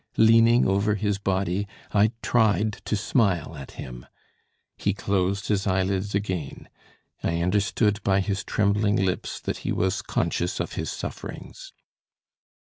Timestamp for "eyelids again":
5.67-6.69